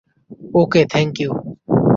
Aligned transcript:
Okay, 0.53 0.81
thank 0.85 1.13
you. 1.21 1.31